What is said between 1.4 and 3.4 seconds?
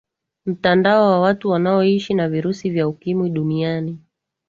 wanaoishi na virusi vya ukimwi